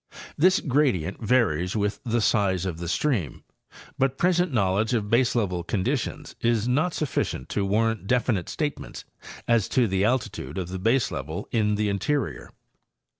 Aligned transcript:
This 0.35 0.59
gradient 0.61 1.21
varies 1.21 1.75
with 1.75 1.99
the 2.03 2.21
size 2.21 2.65
of 2.65 2.79
the 2.79 2.89
stream, 2.89 3.43
but 3.99 4.17
present 4.17 4.51
knowledge 4.51 4.95
of 4.95 5.11
baselevel 5.11 5.67
conditions 5.67 6.35
is 6.41 6.67
not 6.67 6.95
sufficient 6.95 7.49
to 7.49 7.63
warrant 7.63 8.07
definite 8.07 8.49
statements 8.49 9.05
as 9.47 9.69
to 9.69 9.87
the 9.87 10.03
altitude 10.03 10.57
of 10.57 10.69
the 10.69 10.79
baselevel 10.79 11.45
in 11.51 11.75
the 11.75 11.87
interior. 11.87 12.49